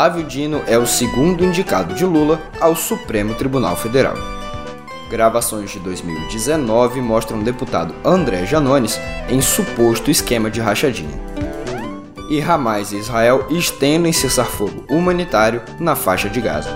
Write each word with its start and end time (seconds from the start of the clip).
Flávio 0.00 0.24
Dino 0.24 0.62
é 0.66 0.78
o 0.78 0.86
segundo 0.86 1.44
indicado 1.44 1.94
de 1.94 2.06
Lula 2.06 2.40
ao 2.58 2.74
Supremo 2.74 3.34
Tribunal 3.34 3.76
Federal. 3.76 4.14
Gravações 5.10 5.72
de 5.72 5.78
2019 5.78 7.02
mostram 7.02 7.38
o 7.38 7.42
deputado 7.44 7.94
André 8.02 8.46
Janones 8.46 8.98
em 9.28 9.42
suposto 9.42 10.10
esquema 10.10 10.50
de 10.50 10.58
rachadinha. 10.58 11.20
E 12.30 12.40
Hamas 12.40 12.92
e 12.92 12.96
Israel 12.96 13.46
estendem 13.50 14.10
cessar-fogo 14.10 14.86
humanitário 14.88 15.60
na 15.78 15.94
faixa 15.94 16.30
de 16.30 16.40
Gaza. 16.40 16.70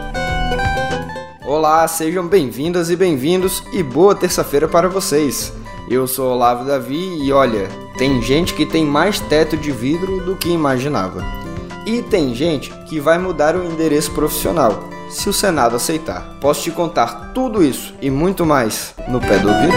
Olá, 1.47 1.89
sejam 1.89 2.27
bem-vindas 2.27 2.91
e 2.91 2.97
bem-vindos 2.97 3.65
e 3.73 3.83
boa 3.83 4.15
terça-feira 4.15 4.69
para 4.69 4.87
vocês. 4.87 5.51
Eu 5.89 6.07
sou 6.07 6.31
Olavo 6.35 6.67
Davi 6.67 7.25
e 7.25 7.33
olha, 7.33 7.71
tem 7.97 8.21
gente 8.21 8.53
que 8.53 8.67
tem 8.67 8.85
mais 8.85 9.19
teto 9.19 9.57
de 9.57 9.73
vidro 9.73 10.21
do 10.27 10.37
que 10.37 10.51
imaginava. 10.51 11.44
E 11.87 12.01
tem 12.01 12.35
gente 12.35 12.71
que 12.87 12.99
vai 12.99 13.19
mudar 13.19 13.55
o 13.55 13.63
endereço 13.63 14.11
profissional, 14.13 14.89
se 15.11 15.29
o 15.29 15.35
Senado 15.35 15.77
aceitar. 15.77 16.39
Posso 16.41 16.63
te 16.63 16.71
contar 16.71 17.33
tudo 17.35 17.63
isso 17.63 17.95
e 18.01 18.11
muito 18.11 18.47
mais 18.47 18.95
no 19.07 19.21
pé 19.21 19.39
do 19.39 19.49
ouvido? 19.49 19.75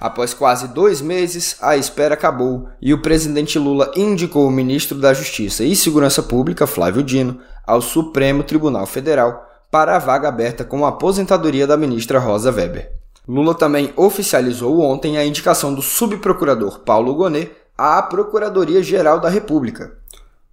Após 0.00 0.34
quase 0.34 0.66
dois 0.66 1.00
meses, 1.00 1.56
a 1.60 1.76
espera 1.76 2.14
acabou 2.14 2.68
e 2.82 2.92
o 2.92 3.00
presidente 3.00 3.56
Lula 3.56 3.92
indicou 3.94 4.48
o 4.48 4.50
ministro 4.50 4.98
da 4.98 5.14
Justiça 5.14 5.62
e 5.62 5.76
Segurança 5.76 6.24
Pública, 6.24 6.66
Flávio 6.66 7.04
Dino, 7.04 7.38
ao 7.68 7.82
Supremo 7.82 8.42
Tribunal 8.42 8.86
Federal 8.86 9.46
para 9.70 9.94
a 9.94 9.98
vaga 9.98 10.26
aberta 10.26 10.64
com 10.64 10.86
a 10.86 10.88
aposentadoria 10.88 11.66
da 11.66 11.76
ministra 11.76 12.18
Rosa 12.18 12.50
Weber. 12.50 12.90
Lula 13.28 13.54
também 13.54 13.92
oficializou 13.94 14.80
ontem 14.80 15.18
a 15.18 15.26
indicação 15.26 15.74
do 15.74 15.82
subprocurador 15.82 16.80
Paulo 16.80 17.14
Gonet 17.14 17.52
à 17.76 18.00
Procuradoria-Geral 18.00 19.20
da 19.20 19.28
República. 19.28 19.92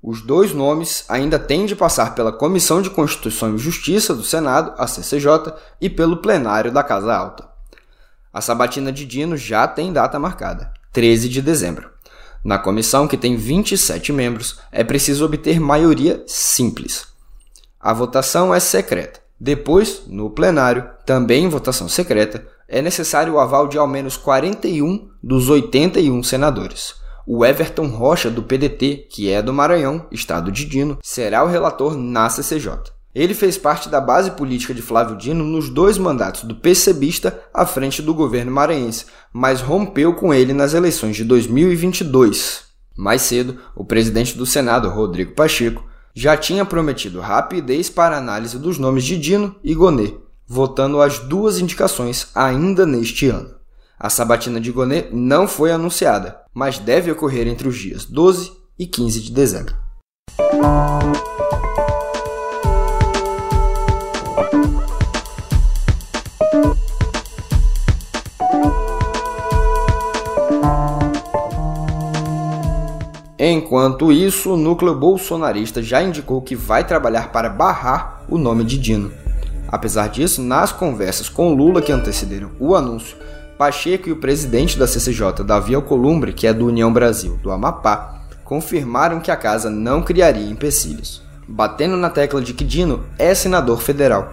Os 0.03 0.21
dois 0.21 0.53
nomes 0.53 1.05
ainda 1.07 1.39
têm 1.39 1.65
de 1.65 1.73
passar 1.73 2.13
pela 2.13 2.33
Comissão 2.33 2.81
de 2.81 2.89
Constituição 2.89 3.55
e 3.55 3.59
Justiça 3.59 4.13
do 4.13 4.21
Senado, 4.21 4.73
a 4.77 4.85
CCJ, 4.85 5.53
e 5.79 5.89
pelo 5.89 6.17
plenário 6.17 6.71
da 6.71 6.83
Casa 6.83 7.15
Alta. 7.15 7.47
A 8.33 8.41
sabatina 8.41 8.91
de 8.91 9.05
Dino 9.05 9.37
já 9.37 9.65
tem 9.65 9.93
data 9.93 10.19
marcada, 10.19 10.73
13 10.91 11.29
de 11.29 11.41
dezembro. 11.41 11.94
Na 12.45 12.59
comissão, 12.59 13.07
que 13.07 13.17
tem 13.17 13.35
27 13.35 14.13
membros, 14.13 14.59
é 14.71 14.83
preciso 14.83 15.25
obter 15.25 15.59
maioria 15.59 16.23
simples. 16.27 17.07
A 17.81 17.91
votação 17.91 18.53
é 18.53 18.59
secreta. 18.59 19.19
Depois, 19.39 20.03
no 20.05 20.29
plenário, 20.29 20.87
também 21.07 21.45
em 21.45 21.49
votação 21.49 21.89
secreta, 21.89 22.45
é 22.67 22.83
necessário 22.83 23.33
o 23.33 23.39
aval 23.39 23.67
de 23.67 23.79
ao 23.79 23.87
menos 23.87 24.15
41 24.15 25.09
dos 25.23 25.49
81 25.49 26.21
senadores. 26.21 26.93
O 27.25 27.43
Everton 27.43 27.87
Rocha, 27.87 28.29
do 28.29 28.43
PDT, 28.43 29.07
que 29.09 29.31
é 29.31 29.41
do 29.41 29.51
Maranhão, 29.51 30.05
estado 30.11 30.51
de 30.51 30.65
Dino, 30.65 30.99
será 31.01 31.43
o 31.43 31.47
relator 31.47 31.97
na 31.97 32.29
CCJ. 32.29 32.94
Ele 33.15 33.33
fez 33.33 33.57
parte 33.57 33.87
da 33.87 34.01
base 34.01 34.31
política 34.31 34.73
de 34.73 34.81
Flávio 34.81 35.15
Dino 35.15 35.45
nos 35.45 35.69
dois 35.69 35.97
mandatos 35.97 36.43
do 36.43 36.53
PCBista 36.53 37.41
à 37.53 37.65
frente 37.65 38.01
do 38.01 38.13
governo 38.13 38.51
maranhense, 38.51 39.05
mas 39.31 39.61
rompeu 39.61 40.13
com 40.13 40.33
ele 40.33 40.51
nas 40.51 40.73
eleições 40.73 41.15
de 41.15 41.23
2022. 41.23 42.65
Mais 42.97 43.21
cedo, 43.21 43.57
o 43.73 43.85
presidente 43.85 44.37
do 44.37 44.45
Senado, 44.45 44.89
Rodrigo 44.89 45.33
Pacheco, 45.33 45.85
já 46.13 46.35
tinha 46.35 46.65
prometido 46.65 47.21
rapidez 47.21 47.89
para 47.89 48.17
análise 48.17 48.59
dos 48.59 48.77
nomes 48.77 49.05
de 49.05 49.17
Dino 49.17 49.55
e 49.63 49.73
Gonê, 49.73 50.13
votando 50.45 51.01
as 51.01 51.19
duas 51.19 51.57
indicações 51.57 52.27
ainda 52.35 52.85
neste 52.85 53.29
ano. 53.29 53.55
A 53.97 54.09
sabatina 54.09 54.59
de 54.59 54.73
Gonê 54.73 55.05
não 55.13 55.47
foi 55.47 55.71
anunciada, 55.71 56.41
mas 56.53 56.79
deve 56.79 57.11
ocorrer 57.11 57.47
entre 57.47 57.67
os 57.67 57.77
dias 57.77 58.03
12 58.03 58.51
e 58.77 58.85
15 58.85 59.21
de 59.21 59.31
dezembro. 59.31 59.73
Enquanto 73.37 74.13
isso, 74.13 74.53
o 74.53 74.57
núcleo 74.57 74.95
bolsonarista 74.95 75.83
já 75.83 76.01
indicou 76.01 76.41
que 76.41 76.55
vai 76.55 76.85
trabalhar 76.85 77.31
para 77.33 77.49
barrar 77.49 78.23
o 78.29 78.37
nome 78.37 78.63
de 78.63 78.77
Dino. 78.77 79.11
Apesar 79.67 80.07
disso, 80.07 80.41
nas 80.41 80.71
conversas 80.71 81.27
com 81.27 81.53
Lula 81.53 81.81
que 81.81 81.91
antecederam 81.91 82.51
o 82.59 82.75
anúncio, 82.75 83.17
Pacheco 83.57 84.07
e 84.07 84.11
o 84.11 84.17
presidente 84.17 84.77
da 84.77 84.87
CCJ, 84.87 85.43
Davi 85.45 85.75
Alcolumbre, 85.75 86.33
que 86.33 86.47
é 86.47 86.53
do 86.53 86.67
União 86.67 86.91
Brasil, 86.91 87.37
do 87.41 87.51
Amapá, 87.51 88.21
confirmaram 88.43 89.19
que 89.19 89.31
a 89.31 89.35
casa 89.35 89.69
não 89.69 90.01
criaria 90.01 90.49
empecilhos, 90.49 91.21
batendo 91.47 91.97
na 91.97 92.09
tecla 92.09 92.41
de 92.41 92.53
que 92.53 92.63
Dino 92.63 93.03
é 93.17 93.33
senador 93.33 93.81
federal. 93.81 94.31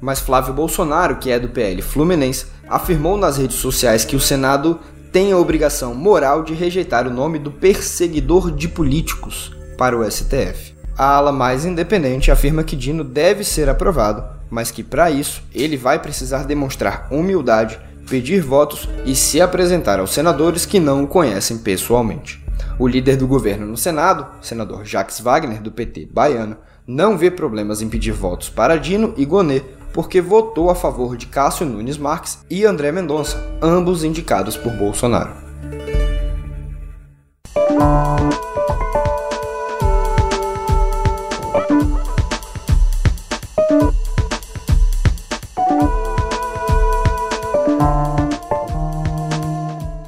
Mas 0.00 0.20
Flávio 0.20 0.54
Bolsonaro, 0.54 1.16
que 1.16 1.30
é 1.30 1.38
do 1.38 1.48
PL 1.48 1.80
Fluminense, 1.82 2.46
afirmou 2.68 3.16
nas 3.16 3.36
redes 3.36 3.56
sociais 3.56 4.04
que 4.04 4.16
o 4.16 4.20
Senado 4.20 4.78
tem 5.16 5.32
a 5.32 5.38
obrigação 5.38 5.94
moral 5.94 6.42
de 6.42 6.52
rejeitar 6.52 7.08
o 7.08 7.10
nome 7.10 7.38
do 7.38 7.50
perseguidor 7.50 8.50
de 8.50 8.68
políticos 8.68 9.50
para 9.78 9.96
o 9.96 10.04
STF. 10.04 10.74
A 10.94 11.06
ala 11.06 11.32
mais 11.32 11.64
independente 11.64 12.30
afirma 12.30 12.62
que 12.62 12.76
Dino 12.76 13.02
deve 13.02 13.42
ser 13.42 13.66
aprovado, 13.66 14.22
mas 14.50 14.70
que 14.70 14.82
para 14.82 15.10
isso 15.10 15.42
ele 15.54 15.74
vai 15.74 15.98
precisar 15.98 16.44
demonstrar 16.44 17.08
humildade, 17.10 17.80
pedir 18.06 18.42
votos 18.42 18.90
e 19.06 19.14
se 19.14 19.40
apresentar 19.40 20.00
aos 20.00 20.12
senadores 20.12 20.66
que 20.66 20.78
não 20.78 21.04
o 21.04 21.08
conhecem 21.08 21.56
pessoalmente. 21.56 22.44
O 22.78 22.86
líder 22.86 23.16
do 23.16 23.26
governo 23.26 23.64
no 23.64 23.76
Senado, 23.78 24.26
senador 24.42 24.84
Jacques 24.84 25.18
Wagner, 25.18 25.62
do 25.62 25.72
PT 25.72 26.10
baiano, 26.12 26.58
não 26.86 27.16
vê 27.16 27.30
problemas 27.30 27.80
em 27.80 27.88
pedir 27.88 28.12
votos 28.12 28.50
para 28.50 28.76
Dino 28.76 29.14
e 29.16 29.24
Gonê 29.24 29.62
porque 29.96 30.20
votou 30.20 30.68
a 30.68 30.74
favor 30.74 31.16
de 31.16 31.26
Cássio 31.26 31.64
Nunes 31.64 31.96
Marques 31.96 32.40
e 32.50 32.66
André 32.66 32.92
Mendonça, 32.92 33.42
ambos 33.62 34.04
indicados 34.04 34.54
por 34.54 34.70
Bolsonaro. 34.74 35.34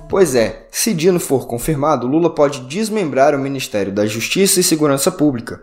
Pois 0.06 0.34
é, 0.34 0.66
se 0.70 0.92
Dino 0.92 1.18
for 1.18 1.46
confirmado, 1.46 2.06
Lula 2.06 2.28
pode 2.34 2.60
desmembrar 2.62 3.34
o 3.34 3.38
Ministério 3.38 3.90
da 3.90 4.04
Justiça 4.04 4.60
e 4.60 4.62
Segurança 4.62 5.10
Pública. 5.10 5.62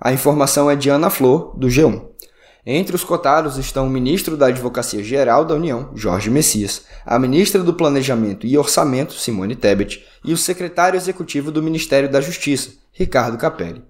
A 0.00 0.10
informação 0.10 0.70
é 0.70 0.76
de 0.76 0.88
Ana 0.88 1.10
Flor, 1.10 1.52
do 1.54 1.66
G1. 1.66 2.17
Entre 2.70 2.94
os 2.94 3.02
cotados 3.02 3.56
estão 3.56 3.86
o 3.86 3.90
ministro 3.90 4.36
da 4.36 4.48
Advocacia 4.48 5.02
Geral 5.02 5.42
da 5.42 5.54
União, 5.54 5.90
Jorge 5.94 6.28
Messias, 6.28 6.82
a 7.06 7.18
ministra 7.18 7.62
do 7.62 7.72
Planejamento 7.72 8.46
e 8.46 8.58
Orçamento, 8.58 9.14
Simone 9.14 9.56
Tebet, 9.56 10.04
e 10.22 10.34
o 10.34 10.36
secretário 10.36 10.98
executivo 10.98 11.50
do 11.50 11.62
Ministério 11.62 12.12
da 12.12 12.20
Justiça, 12.20 12.72
Ricardo 12.92 13.38
Capelli. 13.38 13.82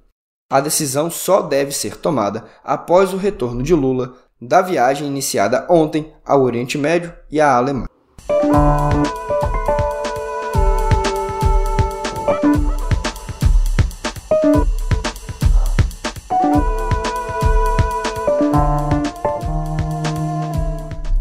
A 0.49 0.61
decisão 0.61 1.11
só 1.11 1.43
deve 1.43 1.73
ser 1.73 1.97
tomada 1.97 2.45
após 2.63 3.13
o 3.13 3.17
retorno 3.17 3.65
de 3.65 3.75
Lula 3.75 4.15
da 4.41 4.63
viagem 4.63 5.09
iniciada 5.09 5.67
ontem 5.69 6.13
ao 6.25 6.45
Oriente 6.45 6.79
Médio 6.79 7.13
e 7.29 7.41
à 7.41 7.57
Alemanha. 7.57 7.89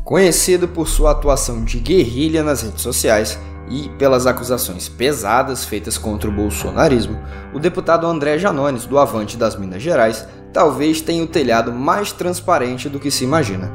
Conhecido 0.07 0.69
por 0.69 0.87
sua 0.87 1.11
atuação 1.11 1.65
de 1.65 1.79
guerrilha 1.79 2.41
nas 2.41 2.61
redes 2.61 2.81
sociais 2.81 3.37
e 3.69 3.89
pelas 3.99 4.25
acusações 4.25 4.87
pesadas 4.87 5.65
feitas 5.65 5.97
contra 5.97 6.29
o 6.29 6.33
bolsonarismo, 6.33 7.19
o 7.53 7.59
deputado 7.59 8.07
André 8.07 8.37
Janones, 8.37 8.85
do 8.85 8.97
Avante 8.97 9.35
das 9.35 9.57
Minas 9.57 9.83
Gerais, 9.83 10.25
talvez 10.53 11.01
tenha 11.01 11.21
o 11.21 11.27
telhado 11.27 11.73
mais 11.73 12.13
transparente 12.13 12.87
do 12.87 13.01
que 13.01 13.11
se 13.11 13.25
imagina. 13.25 13.69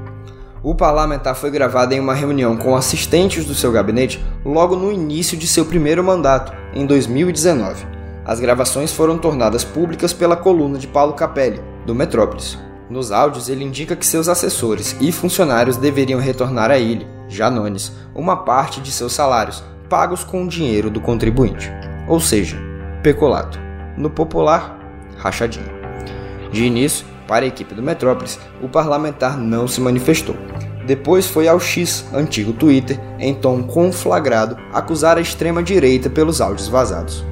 O 0.63 0.75
parlamentar 0.75 1.35
foi 1.35 1.51
gravado 1.51 1.93
em 1.93 2.01
uma 2.01 2.15
reunião 2.15 2.57
com 2.57 2.75
assistentes 2.75 3.45
do 3.45 3.55
seu 3.55 3.71
gabinete 3.71 4.19
logo 4.43 4.75
no 4.75 4.91
início 4.91 5.37
de 5.37 5.47
seu 5.47 5.67
primeiro 5.67 6.03
mandato, 6.03 6.51
em 6.73 6.87
2019. 6.87 7.85
As 8.25 8.41
gravações 8.41 8.91
foram 8.91 9.19
tornadas 9.19 9.65
públicas 9.65 10.15
pela 10.15 10.35
coluna 10.35 10.79
de 10.79 10.87
Paulo 10.87 11.13
Capelli, 11.13 11.61
do 11.85 11.95
Metrópolis. 11.95 12.57
Nos 12.93 13.11
áudios, 13.11 13.49
ele 13.49 13.65
indica 13.65 13.97
que 13.97 14.05
seus 14.05 14.29
assessores 14.29 14.95
e 15.01 15.11
funcionários 15.11 15.79
deveriam 15.79 16.21
retornar 16.21 16.71
a 16.71 16.79
ele, 16.79 17.07
Janones, 17.27 17.91
uma 18.15 18.37
parte 18.37 18.83
de 18.83 18.93
seus 18.93 19.15
salários, 19.15 19.65
pagos 19.89 20.23
com 20.23 20.45
o 20.45 20.49
dinheiro 20.49 20.91
do 20.91 21.01
contribuinte. 21.01 21.73
Ou 22.07 22.21
seja, 22.21 22.59
peculato. 23.03 23.59
No 23.97 24.11
popular, 24.11 24.79
rachadinho. 25.17 25.65
De 26.53 26.65
início, 26.65 27.07
para 27.27 27.47
a 27.47 27.49
equipe 27.49 27.75
do 27.75 27.83
Metrópolis, 27.83 28.39
o 28.63 28.69
parlamentar 28.69 29.39
não 29.39 29.67
se 29.67 29.81
manifestou. 29.81 30.37
Depois 30.87 31.27
foi 31.27 31.49
ao 31.49 31.59
X, 31.59 32.05
antigo 32.13 32.53
Twitter, 32.53 33.01
em 33.19 33.35
tom 33.35 33.63
conflagrado, 33.63 34.59
acusar 34.71 35.17
a 35.17 35.23
extrema-direita 35.23 36.11
pelos 36.11 36.43
áudios 36.43 36.69
vazados. 36.69 37.25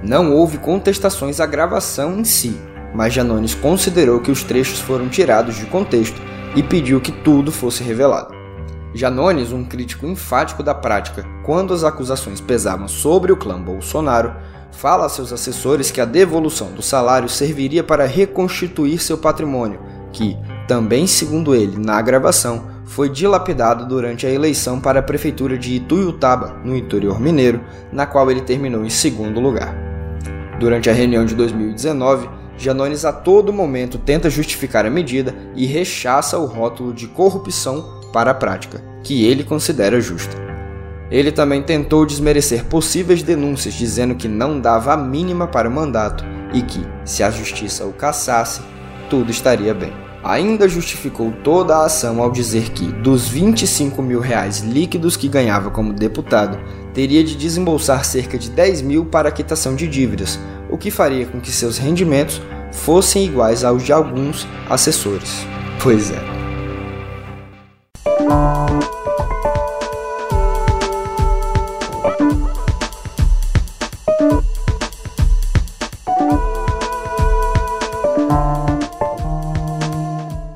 Não 0.00 0.32
houve 0.32 0.58
contestações 0.58 1.40
à 1.40 1.46
gravação 1.46 2.20
em 2.20 2.22
si, 2.24 2.56
mas 2.96 3.12
Janones 3.12 3.54
considerou 3.54 4.20
que 4.20 4.30
os 4.30 4.42
trechos 4.42 4.80
foram 4.80 5.08
tirados 5.08 5.56
de 5.56 5.66
contexto 5.66 6.20
e 6.56 6.62
pediu 6.62 6.98
que 6.98 7.12
tudo 7.12 7.52
fosse 7.52 7.84
revelado. 7.84 8.34
Janones, 8.94 9.52
um 9.52 9.62
crítico 9.62 10.06
enfático 10.06 10.62
da 10.62 10.74
prática 10.74 11.22
quando 11.44 11.74
as 11.74 11.84
acusações 11.84 12.40
pesavam 12.40 12.88
sobre 12.88 13.30
o 13.30 13.36
clã 13.36 13.60
Bolsonaro, 13.60 14.34
fala 14.72 15.04
a 15.04 15.08
seus 15.10 15.30
assessores 15.30 15.90
que 15.90 16.00
a 16.00 16.06
devolução 16.06 16.72
do 16.72 16.80
salário 16.80 17.28
serviria 17.28 17.84
para 17.84 18.06
reconstituir 18.06 18.98
seu 18.98 19.18
patrimônio, 19.18 19.78
que, 20.10 20.34
também 20.66 21.06
segundo 21.06 21.54
ele, 21.54 21.78
na 21.78 22.00
gravação, 22.00 22.64
foi 22.86 23.10
dilapidado 23.10 23.84
durante 23.84 24.26
a 24.26 24.30
eleição 24.30 24.80
para 24.80 25.00
a 25.00 25.02
prefeitura 25.02 25.58
de 25.58 25.74
Ituiutaba, 25.74 26.56
no 26.64 26.74
interior 26.74 27.20
mineiro, 27.20 27.60
na 27.92 28.06
qual 28.06 28.30
ele 28.30 28.40
terminou 28.40 28.84
em 28.84 28.90
segundo 28.90 29.40
lugar. 29.40 29.76
Durante 30.58 30.88
a 30.88 30.92
reunião 30.94 31.26
de 31.26 31.34
2019, 31.34 32.28
Janones 32.58 33.04
a 33.04 33.12
todo 33.12 33.52
momento 33.52 33.98
tenta 33.98 34.30
justificar 34.30 34.86
a 34.86 34.90
medida 34.90 35.34
e 35.54 35.66
rechaça 35.66 36.38
o 36.38 36.46
rótulo 36.46 36.92
de 36.92 37.06
corrupção 37.06 38.00
para 38.12 38.30
a 38.30 38.34
prática, 38.34 38.82
que 39.02 39.24
ele 39.24 39.44
considera 39.44 40.00
justa. 40.00 40.36
Ele 41.10 41.30
também 41.30 41.62
tentou 41.62 42.04
desmerecer 42.04 42.64
possíveis 42.64 43.22
denúncias, 43.22 43.74
dizendo 43.74 44.14
que 44.14 44.26
não 44.26 44.60
dava 44.60 44.92
a 44.92 44.96
mínima 44.96 45.46
para 45.46 45.68
o 45.68 45.72
mandato 45.72 46.24
e 46.52 46.62
que, 46.62 46.84
se 47.04 47.22
a 47.22 47.30
justiça 47.30 47.84
o 47.84 47.92
caçasse, 47.92 48.60
tudo 49.08 49.30
estaria 49.30 49.72
bem. 49.72 49.92
Ainda 50.24 50.68
justificou 50.68 51.30
toda 51.44 51.76
a 51.76 51.84
ação 51.84 52.20
ao 52.20 52.32
dizer 52.32 52.70
que, 52.70 52.86
dos 52.86 53.28
25 53.28 54.02
mil 54.02 54.18
reais 54.18 54.58
líquidos 54.58 55.16
que 55.16 55.28
ganhava 55.28 55.70
como 55.70 55.92
deputado, 55.92 56.58
teria 56.92 57.22
de 57.22 57.36
desembolsar 57.36 58.04
cerca 58.04 58.36
de 58.36 58.50
10 58.50 58.82
mil 58.82 59.04
para 59.04 59.28
a 59.28 59.32
quitação 59.32 59.76
de 59.76 59.86
dívidas, 59.86 60.40
o 60.76 60.78
que 60.78 60.90
faria 60.90 61.24
com 61.24 61.40
que 61.40 61.50
seus 61.50 61.78
rendimentos 61.78 62.40
fossem 62.70 63.24
iguais 63.24 63.64
aos 63.64 63.82
de 63.82 63.94
alguns 63.94 64.46
assessores. 64.68 65.46
Pois 65.82 66.10
é. 66.10 66.36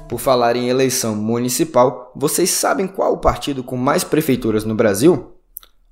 Por 0.06 0.18
falar 0.18 0.54
em 0.54 0.68
eleição 0.68 1.16
municipal, 1.16 2.12
vocês 2.14 2.50
sabem 2.50 2.86
qual 2.86 3.14
o 3.14 3.18
partido 3.18 3.64
com 3.64 3.76
mais 3.76 4.04
prefeituras 4.04 4.66
no 4.66 4.74
Brasil? 4.74 5.39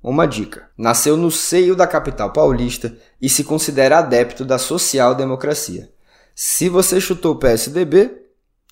Uma 0.01 0.25
dica: 0.25 0.69
nasceu 0.77 1.17
no 1.17 1.29
seio 1.29 1.75
da 1.75 1.85
capital 1.85 2.31
paulista 2.31 2.95
e 3.21 3.29
se 3.29 3.43
considera 3.43 3.99
adepto 3.99 4.45
da 4.45 4.57
social-democracia. 4.57 5.89
Se 6.33 6.69
você 6.69 7.01
chutou 7.01 7.33
o 7.33 7.39
PSDB, 7.39 8.11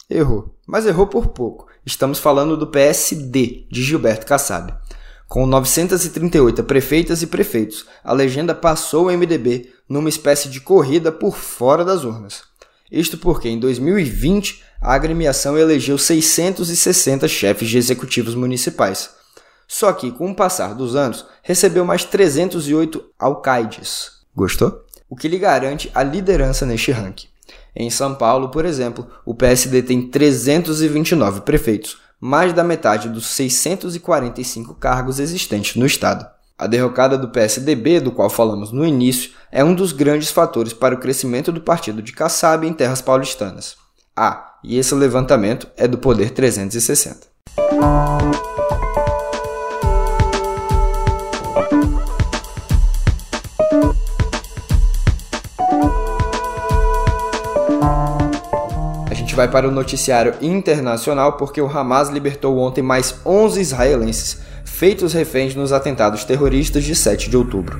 errou. 0.10 0.56
Mas 0.66 0.86
errou 0.86 1.08
por 1.08 1.28
pouco. 1.28 1.68
Estamos 1.86 2.20
falando 2.20 2.56
do 2.56 2.68
PSD, 2.68 3.66
de 3.70 3.84
Gilberto 3.84 4.26
Kassab. 4.26 4.74
Com 5.28 5.46
938 5.46 6.64
prefeitas 6.64 7.22
e 7.22 7.28
prefeitos, 7.28 7.86
a 8.02 8.14
legenda 8.14 8.56
passou 8.56 9.08
o 9.08 9.12
MDB 9.12 9.70
numa 9.88 10.08
espécie 10.08 10.48
de 10.48 10.62
corrida 10.62 11.12
por 11.12 11.36
fora 11.36 11.84
das 11.84 12.06
urnas. 12.06 12.44
Isto 12.90 13.18
porque, 13.18 13.50
em 13.50 13.60
2020, 13.60 14.64
a 14.82 14.94
agremiação 14.94 15.58
elegeu 15.58 15.98
660 15.98 17.28
chefes 17.28 17.68
de 17.68 17.78
executivos 17.78 18.36
municipais. 18.36 19.17
Só 19.68 19.92
que, 19.92 20.12
com 20.12 20.32
o 20.32 20.36
passar 20.36 20.74
dos 20.74 20.96
anos, 20.96 21.26
recebeu 21.44 21.84
mais 21.84 22.06
308 22.06 23.04
alcaides. 23.20 24.12
Gostou? 24.36 24.86
O 25.10 25.16
que 25.16 25.28
lhe 25.28 25.38
garante 25.38 25.92
a 25.94 26.04
liderança 26.04 26.66
neste 26.66 26.92
ranking. 26.92 27.28
Em 27.76 27.90
São 27.90 28.16
Paulo, 28.16 28.50
por 28.50 28.66
exemplo, 28.66 29.08
o 29.26 29.36
PSD 29.36 29.84
tem 29.84 30.10
329 30.10 31.42
prefeitos, 31.42 32.00
mais 32.20 32.54
da 32.54 32.64
metade 32.64 33.10
dos 33.10 33.28
645 33.28 34.74
cargos 34.76 35.20
existentes 35.20 35.76
no 35.76 35.86
estado. 35.86 36.26
A 36.58 36.66
derrocada 36.66 37.18
do 37.18 37.30
PSDB, 37.30 38.00
do 38.00 38.12
qual 38.12 38.32
falamos 38.32 38.72
no 38.72 38.84
início, 38.84 39.32
é 39.52 39.64
um 39.64 39.76
dos 39.76 39.92
grandes 39.92 40.32
fatores 40.32 40.74
para 40.74 40.96
o 40.96 41.00
crescimento 41.00 41.52
do 41.52 41.62
partido 41.62 42.02
de 42.02 42.14
Kassab 42.14 42.66
em 42.66 42.74
terras 42.74 43.02
paulistanas. 43.02 43.78
Ah, 44.16 44.56
e 44.64 44.78
esse 44.78 44.96
levantamento 44.96 45.68
é 45.78 45.88
do 45.88 46.00
Poder 46.00 46.32
360. 46.32 47.28
Vai 59.38 59.48
para 59.48 59.68
o 59.68 59.72
noticiário 59.72 60.34
internacional 60.42 61.34
porque 61.34 61.62
o 61.62 61.68
Hamas 61.68 62.10
libertou 62.10 62.58
ontem 62.58 62.82
mais 62.82 63.20
11 63.24 63.62
israelenses 63.62 64.40
feitos 64.66 65.14
reféns 65.14 65.54
nos 65.54 65.72
atentados 65.72 66.24
terroristas 66.24 66.84
de 66.84 66.96
7 66.96 67.30
de 67.30 67.38
outubro. 67.38 67.80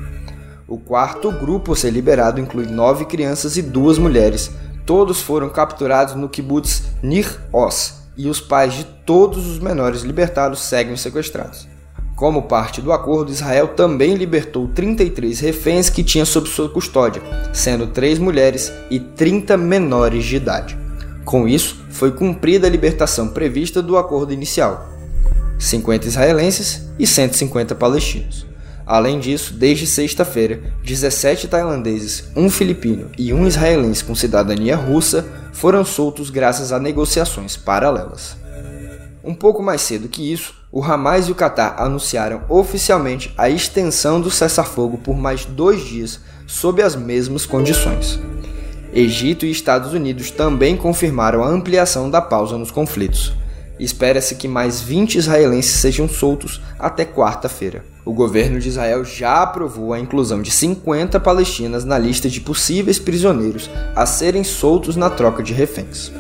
O 0.68 0.78
quarto 0.78 1.32
grupo 1.32 1.74
a 1.74 1.76
ser 1.76 1.90
liberado 1.90 2.40
inclui 2.40 2.68
nove 2.68 3.06
crianças 3.06 3.58
e 3.58 3.64
duas 3.64 3.98
mulheres. 3.98 4.52
Todos 4.86 5.20
foram 5.20 5.50
capturados 5.50 6.14
no 6.14 6.30
kibbutz 6.30 6.84
Nir 7.02 7.40
Oz 7.52 8.04
e 8.16 8.30
os 8.30 8.40
pais 8.40 8.76
de 8.76 8.84
todos 8.84 9.48
os 9.48 9.58
menores 9.58 10.04
libertados 10.04 10.62
seguem 10.62 10.96
sequestrados. 10.96 11.68
Como 12.16 12.44
parte 12.44 12.82
do 12.82 12.92
acordo, 12.92 13.32
Israel 13.32 13.70
também 13.70 14.14
libertou 14.14 14.68
33 14.68 15.40
reféns 15.40 15.90
que 15.90 16.04
tinha 16.04 16.26
sob 16.26 16.48
sua 16.48 16.70
custódia, 16.70 17.22
sendo 17.52 17.88
três 17.88 18.20
mulheres 18.20 18.72
e 18.92 19.00
30 19.00 19.58
menores 19.58 20.24
de 20.24 20.36
idade. 20.36 20.87
Com 21.28 21.46
isso, 21.46 21.76
foi 21.90 22.14
cumprida 22.14 22.68
a 22.68 22.70
libertação 22.70 23.28
prevista 23.28 23.82
do 23.82 23.98
acordo 23.98 24.32
inicial: 24.32 24.88
50 25.60 26.08
israelenses 26.08 26.84
e 26.98 27.06
150 27.06 27.76
palestinos. 27.76 28.46
Além 28.86 29.20
disso, 29.20 29.54
desde 29.54 29.86
sexta-feira, 29.86 30.62
17 30.86 31.50
tailandeses, 31.50 32.30
um 32.34 32.50
filipino 32.50 33.12
e 33.18 33.34
um 33.34 33.46
israelense 33.46 34.06
com 34.06 34.16
cidadania 34.16 34.78
russa 34.78 35.28
foram 35.52 35.84
soltos 35.84 36.30
graças 36.30 36.72
a 36.72 36.80
negociações 36.80 37.58
paralelas. 37.58 38.38
Um 39.22 39.36
pouco 39.36 39.62
mais 39.62 39.82
cedo 39.82 40.08
que 40.08 40.32
isso, 40.32 40.56
o 40.72 40.82
Hamas 40.82 41.28
e 41.28 41.32
o 41.34 41.36
Catar 41.36 41.76
anunciaram 41.78 42.44
oficialmente 42.48 43.34
a 43.38 43.50
extensão 43.50 44.22
do 44.22 44.32
cessar-fogo 44.32 44.98
por 45.00 45.18
mais 45.18 45.44
dois 45.44 45.84
dias 45.84 46.22
sob 46.46 46.82
as 46.82 46.96
mesmas 46.96 47.46
condições. 47.46 48.18
Egito 48.94 49.46
e 49.46 49.52
Estados 49.52 49.94
Unidos 49.94 50.32
também 50.32 50.78
confirmaram 50.78 51.44
a 51.44 51.50
ampliação 51.50 52.10
da 52.10 52.22
pausa 52.22 52.58
nos 52.58 52.72
conflitos. 52.72 53.34
Espera-se 53.80 54.36
que 54.36 54.48
mais 54.48 54.82
20 54.82 55.16
israelenses 55.16 55.80
sejam 55.80 56.10
soltos 56.10 56.62
até 56.80 57.06
quarta-feira. 57.06 57.86
O 58.04 58.14
governo 58.14 58.60
de 58.60 58.70
Israel 58.70 59.06
já 59.06 59.44
aprovou 59.44 59.94
a 59.94 60.00
inclusão 60.00 60.42
de 60.42 60.50
50 60.50 61.20
palestinas 61.20 61.86
na 61.86 61.98
lista 62.00 62.30
de 62.30 62.42
possíveis 62.42 62.98
prisioneiros 62.98 63.70
a 63.96 64.06
serem 64.06 64.44
soltos 64.44 64.96
na 64.96 65.10
troca 65.10 65.44
de 65.44 65.54
reféns. 65.54 66.12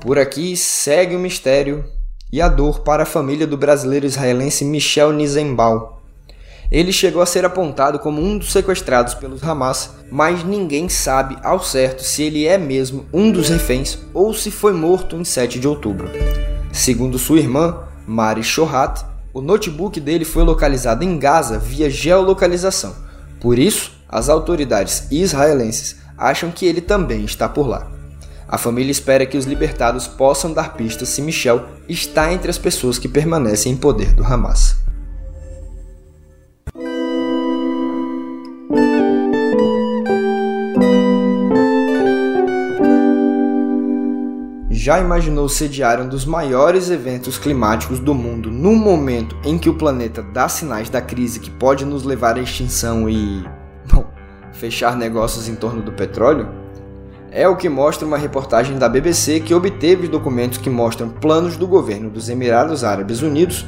Por 0.00 0.18
aqui 0.18 0.56
segue 0.56 1.16
o 1.16 1.18
mistério 1.18 1.84
e 2.32 2.40
a 2.42 2.48
dor 2.48 2.80
para 2.80 3.04
a 3.04 3.06
família 3.06 3.46
do 3.46 3.56
brasileiro 3.56 4.04
israelense 4.04 4.64
Michel 4.64 5.12
Nizenbaum. 5.12 5.94
Ele 6.70 6.92
chegou 6.92 7.22
a 7.22 7.26
ser 7.26 7.44
apontado 7.44 7.98
como 7.98 8.20
um 8.20 8.36
dos 8.36 8.52
sequestrados 8.52 9.14
pelos 9.14 9.42
Hamas, 9.42 9.90
mas 10.10 10.44
ninguém 10.44 10.88
sabe 10.88 11.36
ao 11.42 11.62
certo 11.62 12.02
se 12.02 12.22
ele 12.22 12.46
é 12.46 12.58
mesmo 12.58 13.06
um 13.12 13.30
dos 13.30 13.48
reféns 13.48 13.98
ou 14.12 14.34
se 14.34 14.50
foi 14.50 14.72
morto 14.72 15.16
em 15.16 15.24
7 15.24 15.58
de 15.58 15.68
outubro. 15.68 16.10
Segundo 16.72 17.18
sua 17.18 17.38
irmã, 17.38 17.84
Mari 18.06 18.42
Shohat, 18.42 19.04
o 19.32 19.40
notebook 19.40 20.00
dele 20.00 20.24
foi 20.24 20.44
localizado 20.44 21.02
em 21.02 21.18
Gaza 21.18 21.58
via 21.58 21.88
geolocalização. 21.88 22.94
Por 23.40 23.58
isso, 23.58 23.92
as 24.08 24.28
autoridades 24.28 25.06
israelenses 25.10 26.03
acham 26.16 26.50
que 26.50 26.66
ele 26.66 26.80
também 26.80 27.24
está 27.24 27.48
por 27.48 27.66
lá. 27.66 27.90
A 28.48 28.58
família 28.58 28.92
espera 28.92 29.26
que 29.26 29.36
os 29.36 29.46
libertados 29.46 30.06
possam 30.06 30.52
dar 30.52 30.74
pistas 30.74 31.08
se 31.08 31.22
Michel 31.22 31.64
está 31.88 32.32
entre 32.32 32.50
as 32.50 32.58
pessoas 32.58 32.98
que 32.98 33.08
permanecem 33.08 33.72
em 33.72 33.76
poder 33.76 34.12
do 34.12 34.24
Hamas. 34.24 34.84
já 44.84 45.00
imaginou 45.00 45.48
sediar 45.48 45.98
um 45.98 46.06
dos 46.06 46.26
maiores 46.26 46.90
eventos 46.90 47.38
climáticos 47.38 47.98
do 47.98 48.12
mundo 48.12 48.50
num 48.50 48.76
momento 48.76 49.34
em 49.42 49.56
que 49.56 49.70
o 49.70 49.78
planeta 49.78 50.22
dá 50.22 50.46
sinais 50.46 50.90
da 50.90 51.00
crise 51.00 51.40
que 51.40 51.50
pode 51.50 51.86
nos 51.86 52.04
levar 52.04 52.36
à 52.36 52.42
extinção 52.42 53.08
e. 53.08 53.63
fechar 54.64 54.96
negócios 54.96 55.46
em 55.46 55.54
torno 55.54 55.82
do 55.82 55.92
petróleo? 55.92 56.48
É 57.30 57.46
o 57.46 57.54
que 57.54 57.68
mostra 57.68 58.06
uma 58.06 58.16
reportagem 58.16 58.78
da 58.78 58.88
BBC 58.88 59.40
que 59.40 59.54
obteve 59.54 60.08
documentos 60.08 60.56
que 60.56 60.70
mostram 60.70 61.10
planos 61.10 61.58
do 61.58 61.66
governo 61.66 62.08
dos 62.08 62.30
Emirados 62.30 62.82
Árabes 62.82 63.20
Unidos, 63.20 63.66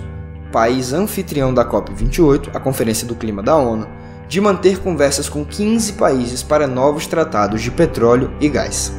país 0.51 0.95
anfitrião 0.95 1.53
da 1.53 1.67
COP28, 1.67 2.49
a 2.55 2.61
Conferência 2.61 3.07
do 3.07 3.15
Clima 3.15 3.43
da 3.43 3.57
ONU, 3.57 3.87
de 4.27 4.41
manter 4.41 4.79
conversas 4.79 5.29
com 5.29 5.45
15 5.45 5.93
países 5.95 6.43
para 6.43 6.67
novos 6.67 7.07
tratados 7.07 7.61
de 7.61 7.71
petróleo 7.71 8.33
e 8.41 8.49
gás. 8.49 8.91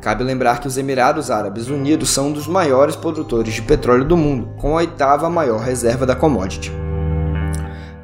Cabe 0.00 0.22
lembrar 0.22 0.60
que 0.60 0.68
os 0.68 0.78
Emirados 0.78 1.32
Árabes 1.32 1.68
Unidos 1.68 2.10
são 2.10 2.28
um 2.28 2.32
dos 2.32 2.46
maiores 2.46 2.94
produtores 2.94 3.54
de 3.54 3.62
petróleo 3.62 4.04
do 4.04 4.16
mundo, 4.16 4.50
com 4.56 4.74
a 4.74 4.76
oitava 4.76 5.28
maior 5.28 5.58
reserva 5.58 6.06
da 6.06 6.14
commodity. 6.14 6.85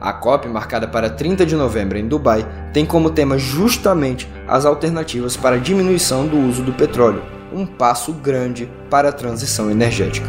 A 0.03 0.13
COP, 0.13 0.49
marcada 0.49 0.89
para 0.89 1.09
30 1.09 1.47
de 1.47 1.55
novembro 1.55 1.97
em 1.97 2.09
Dubai, 2.09 2.45
tem 2.73 2.85
como 2.85 3.09
tema 3.09 3.39
justamente 3.39 4.29
as 4.49 4.67
alternativas 4.67 5.37
para 5.37 5.55
a 5.55 5.59
diminuição 5.61 6.27
do 6.27 6.37
uso 6.39 6.61
do 6.61 6.73
petróleo, 6.73 7.23
um 7.55 7.65
passo 7.65 8.13
grande 8.13 8.69
para 8.91 9.11
a 9.11 9.13
transição 9.13 9.71
energética. 9.71 10.27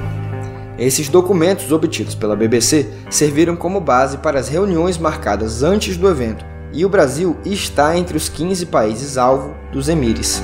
Esses 0.77 1.09
documentos 1.09 1.71
obtidos 1.71 2.13
pela 2.13 2.35
BBC 2.35 2.87
serviram 3.09 3.55
como 3.55 3.81
base 3.81 4.19
para 4.19 4.39
as 4.39 4.47
reuniões 4.47 4.99
marcadas 4.99 5.63
antes 5.63 5.97
do 5.97 6.07
evento, 6.07 6.45
e 6.71 6.85
o 6.85 6.89
Brasil 6.89 7.35
está 7.43 7.97
entre 7.97 8.15
os 8.15 8.29
15 8.29 8.67
países 8.67 9.17
alvo 9.17 9.55
dos 9.71 9.89
Emires. 9.89 10.43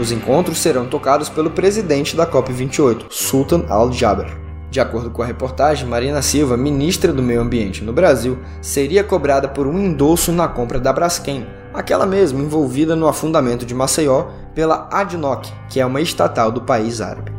Os 0.00 0.10
encontros 0.10 0.58
serão 0.58 0.88
tocados 0.88 1.28
pelo 1.28 1.52
presidente 1.52 2.16
da 2.16 2.26
COP28, 2.26 3.04
Sultan 3.08 3.66
Al-Jaber. 3.68 4.49
De 4.70 4.78
acordo 4.78 5.10
com 5.10 5.20
a 5.20 5.26
reportagem, 5.26 5.88
Marina 5.88 6.22
Silva, 6.22 6.56
ministra 6.56 7.12
do 7.12 7.22
Meio 7.22 7.40
Ambiente 7.40 7.82
no 7.82 7.92
Brasil, 7.92 8.38
seria 8.62 9.02
cobrada 9.02 9.48
por 9.48 9.66
um 9.66 9.76
endosso 9.76 10.30
na 10.30 10.46
compra 10.46 10.78
da 10.78 10.92
Braskem, 10.92 11.44
aquela 11.74 12.06
mesma 12.06 12.40
envolvida 12.40 12.94
no 12.94 13.08
afundamento 13.08 13.66
de 13.66 13.74
Maceió 13.74 14.28
pela 14.54 14.88
ADNOC, 14.92 15.52
que 15.68 15.80
é 15.80 15.86
uma 15.86 16.00
estatal 16.00 16.52
do 16.52 16.62
país 16.62 17.00
árabe. 17.00 17.32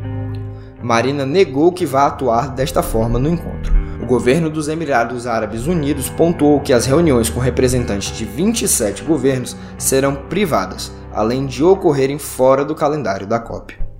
Marina 0.83 1.25
negou 1.25 1.71
que 1.71 1.85
vá 1.85 2.07
atuar 2.07 2.49
desta 2.49 2.83
forma 2.83 3.17
no 3.17 3.29
encontro. 3.29 3.71
O 4.01 4.05
governo 4.05 4.49
dos 4.49 4.67
Emirados 4.67 5.25
Árabes 5.25 5.67
Unidos 5.67 6.09
pontuou 6.09 6.59
que 6.59 6.73
as 6.73 6.85
reuniões 6.85 7.29
com 7.29 7.39
representantes 7.39 8.17
de 8.17 8.25
27 8.25 9.03
governos 9.03 9.55
serão 9.77 10.15
privadas, 10.15 10.91
além 11.13 11.45
de 11.45 11.63
ocorrerem 11.63 12.17
fora 12.17 12.65
do 12.65 12.75
calendário 12.75 13.25
da 13.25 13.39
COP. 13.39 13.90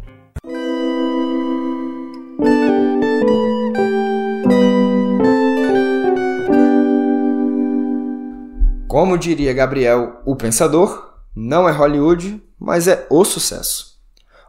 Como 8.92 9.18
diria 9.18 9.54
Gabriel, 9.54 10.20
o 10.26 10.36
pensador, 10.36 11.14
não 11.34 11.66
é 11.70 11.72
Hollywood, 11.72 12.44
mas 12.60 12.90
é 12.90 13.08
o 13.10 13.24
sucesso. 13.24 13.98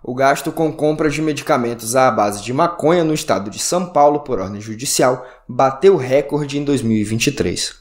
O 0.03 0.17
gasto 0.17 0.51
com 0.51 0.73
compra 0.73 1.09
de 1.09 1.23
medicamentos 1.23 1.95
à 1.95 2.11
base 2.11 2.43
de 2.43 2.53
maconha 2.53 3.05
no 3.05 3.15
estado 3.15 3.49
de 3.49 3.61
São 3.61 3.87
Paulo 3.87 4.19
por 4.25 4.41
ordem 4.41 4.61
judicial 4.61 5.25
bateu 5.49 5.97
recorde 5.97 6.59
em 6.59 6.65
2023. 6.65 7.73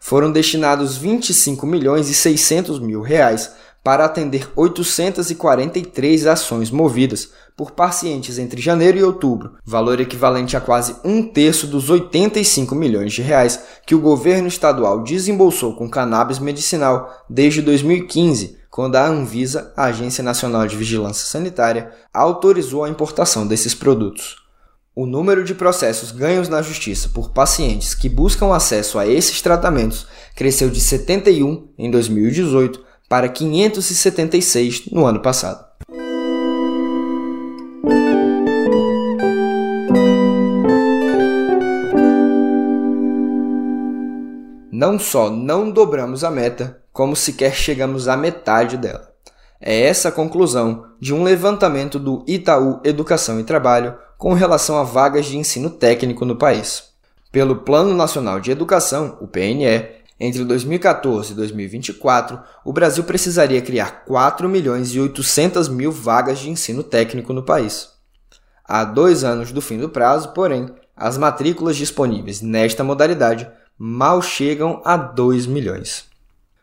Foram 0.00 0.30
destinados 0.30 0.98
25 0.98 1.66
milhões 1.66 2.10
e 2.10 2.14
600 2.14 2.78
mil 2.78 3.00
reais 3.00 3.54
para 3.82 4.04
atender 4.04 4.50
843 4.54 6.26
ações 6.26 6.70
movidas 6.70 7.30
por 7.56 7.72
pacientes 7.72 8.38
entre 8.38 8.60
janeiro 8.60 8.98
e 8.98 9.02
outubro, 9.02 9.54
valor 9.64 10.00
equivalente 10.00 10.56
a 10.56 10.60
quase 10.60 10.96
um 11.04 11.22
terço 11.22 11.66
dos 11.66 11.90
85 11.90 12.74
milhões 12.74 13.12
de 13.12 13.22
reais 13.22 13.60
que 13.86 13.94
o 13.94 14.00
governo 14.00 14.48
estadual 14.48 15.02
desembolsou 15.02 15.74
com 15.74 15.88
cannabis 15.88 16.38
medicinal 16.38 17.24
desde 17.28 17.62
2015, 17.62 18.58
quando 18.70 18.96
a 18.96 19.06
Anvisa, 19.06 19.72
a 19.76 19.84
Agência 19.84 20.24
Nacional 20.24 20.66
de 20.66 20.76
Vigilância 20.76 21.26
Sanitária, 21.26 21.90
autorizou 22.12 22.84
a 22.84 22.88
importação 22.88 23.46
desses 23.46 23.74
produtos. 23.74 24.42
O 24.94 25.06
número 25.06 25.42
de 25.42 25.54
processos 25.54 26.12
ganhos 26.12 26.50
na 26.50 26.60
justiça 26.60 27.08
por 27.08 27.30
pacientes 27.30 27.94
que 27.94 28.10
buscam 28.10 28.52
acesso 28.54 28.98
a 28.98 29.06
esses 29.06 29.40
tratamentos 29.40 30.06
cresceu 30.36 30.68
de 30.68 30.80
71 30.80 31.68
em 31.78 31.90
2018 31.90 32.92
para 33.08 33.28
576 33.28 34.90
no 34.90 35.06
ano 35.06 35.20
passado. 35.20 35.64
Não 44.82 44.98
só 44.98 45.30
não 45.30 45.70
dobramos 45.70 46.24
a 46.24 46.30
meta, 46.32 46.82
como 46.92 47.14
sequer 47.14 47.54
chegamos 47.54 48.08
à 48.08 48.16
metade 48.16 48.76
dela. 48.76 49.12
É 49.60 49.82
essa 49.82 50.08
a 50.08 50.12
conclusão 50.12 50.86
de 50.98 51.14
um 51.14 51.22
levantamento 51.22 52.00
do 52.00 52.24
Itaú 52.26 52.80
Educação 52.82 53.38
e 53.38 53.44
Trabalho 53.44 53.94
com 54.18 54.32
relação 54.32 54.76
a 54.76 54.82
vagas 54.82 55.26
de 55.26 55.38
ensino 55.38 55.70
técnico 55.70 56.24
no 56.24 56.34
país. 56.34 56.82
Pelo 57.30 57.60
Plano 57.60 57.94
Nacional 57.94 58.40
de 58.40 58.50
Educação, 58.50 59.16
o 59.20 59.28
PNE, 59.28 59.88
entre 60.18 60.44
2014 60.44 61.30
e 61.30 61.36
2024, 61.36 62.40
o 62.64 62.72
Brasil 62.72 63.04
precisaria 63.04 63.62
criar 63.62 64.04
4 64.04 64.48
milhões 64.48 64.92
e 64.96 64.98
800 64.98 65.68
mil 65.68 65.92
vagas 65.92 66.40
de 66.40 66.50
ensino 66.50 66.82
técnico 66.82 67.32
no 67.32 67.44
país. 67.44 67.90
Há 68.64 68.82
dois 68.82 69.22
anos 69.22 69.52
do 69.52 69.60
fim 69.60 69.78
do 69.78 69.88
prazo, 69.88 70.30
porém, 70.30 70.66
as 70.96 71.16
matrículas 71.16 71.76
disponíveis 71.76 72.42
nesta 72.42 72.82
modalidade 72.82 73.48
mal 73.78 74.22
chegam 74.22 74.80
a 74.84 74.96
2 74.96 75.46
milhões. 75.46 76.04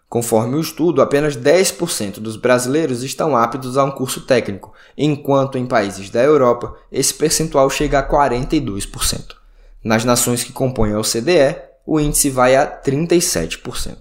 Conforme 0.10 0.56
o 0.56 0.60
estudo, 0.60 1.02
apenas 1.02 1.38
10% 1.38 2.20
dos 2.20 2.36
brasileiros 2.36 3.04
estão 3.04 3.38
aptos 3.38 3.78
a 3.78 3.84
um 3.84 3.92
curso 3.92 4.22
técnico, 4.22 4.74
enquanto 4.98 5.58
em 5.58 5.68
países 5.68 6.10
da 6.10 6.24
Europa 6.24 6.76
esse 6.92 7.14
percentual 7.14 7.70
chega 7.70 8.00
a 8.00 8.08
42%. 8.08 9.36
Nas 9.84 10.04
nações 10.04 10.44
que 10.44 10.52
compõem 10.52 10.94
a 10.94 11.00
OCDE, 11.00 11.56
o 11.86 12.00
índice 12.00 12.30
vai 12.30 12.56
a 12.56 12.66
37%. 12.66 13.98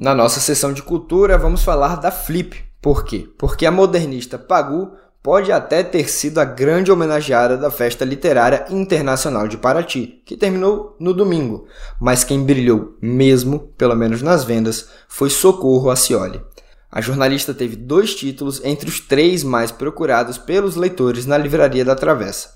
Na 0.00 0.14
nossa 0.14 0.40
sessão 0.40 0.72
de 0.72 0.82
cultura, 0.82 1.36
vamos 1.36 1.62
falar 1.62 1.96
da 1.96 2.10
Flip. 2.10 2.64
Por 2.80 3.04
quê? 3.04 3.28
Porque 3.36 3.66
a 3.66 3.70
modernista 3.70 4.38
Pagu 4.38 4.92
pode 5.26 5.50
até 5.50 5.82
ter 5.82 6.08
sido 6.08 6.38
a 6.38 6.44
grande 6.44 6.92
homenageada 6.92 7.56
da 7.56 7.68
Festa 7.68 8.04
Literária 8.04 8.64
Internacional 8.70 9.48
de 9.48 9.56
Paraty, 9.56 10.22
que 10.24 10.36
terminou 10.36 10.94
no 11.00 11.12
domingo, 11.12 11.66
mas 12.00 12.22
quem 12.22 12.44
brilhou 12.44 12.96
mesmo, 13.02 13.58
pelo 13.76 13.96
menos 13.96 14.22
nas 14.22 14.44
vendas, 14.44 14.88
foi 15.08 15.28
Socorro 15.28 15.90
Acioli. 15.90 16.40
A 16.88 17.00
jornalista 17.00 17.52
teve 17.52 17.74
dois 17.74 18.14
títulos 18.14 18.60
entre 18.62 18.88
os 18.88 19.00
três 19.00 19.42
mais 19.42 19.72
procurados 19.72 20.38
pelos 20.38 20.76
leitores 20.76 21.26
na 21.26 21.36
Livraria 21.36 21.84
da 21.84 21.96
Travessa. 21.96 22.50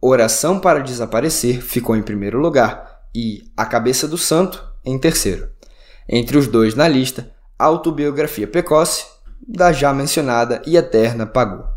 Oração 0.00 0.58
para 0.58 0.80
Desaparecer 0.80 1.62
ficou 1.62 1.94
em 1.94 2.02
primeiro 2.02 2.40
lugar 2.40 3.02
e 3.14 3.44
A 3.56 3.64
Cabeça 3.64 4.08
do 4.08 4.18
Santo 4.18 4.68
em 4.84 4.98
terceiro. 4.98 5.48
Entre 6.08 6.36
os 6.36 6.48
dois 6.48 6.74
na 6.74 6.88
lista, 6.88 7.30
Autobiografia 7.56 8.48
Precoce, 8.48 9.04
da 9.46 9.70
já 9.70 9.92
mencionada 9.94 10.60
e 10.66 10.76
eterna 10.76 11.24
Pagu. 11.24 11.75